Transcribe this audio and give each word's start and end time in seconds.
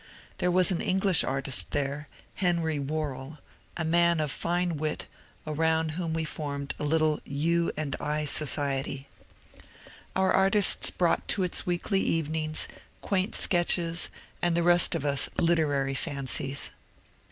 There 0.39 0.49
was 0.49 0.71
an 0.71 0.81
English 0.81 1.23
artist 1.23 1.69
there, 1.73 2.07
Henry 2.33 2.79
Worrall, 2.79 3.37
a 3.77 3.85
man 3.85 4.19
of 4.19 4.31
fine 4.31 4.77
wit, 4.77 5.05
around 5.45 5.89
whom 5.91 6.11
we 6.15 6.23
formed 6.25 6.73
a 6.79 6.83
little 6.83 7.19
"U 7.23 7.71
& 7.83 7.99
I" 7.99 8.25
society. 8.25 9.07
Our 10.15 10.33
artists 10.33 10.89
brought 10.89 11.27
to 11.27 11.43
its 11.43 11.67
weekly 11.67 12.01
evenings 12.01 12.67
quaint 13.01 13.35
sketches 13.35 14.09
and 14.41 14.57
the 14.57 14.63
rest 14.63 14.95
of 14.95 15.05
us 15.05 15.29
literary 15.37 15.93
fancies. 15.93 16.71